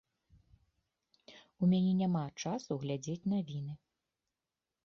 У 1.61 1.69
мяне 1.73 1.93
няма 2.01 2.23
часу 2.47 2.71
глядзець 2.87 3.27
навіны. 3.35 3.73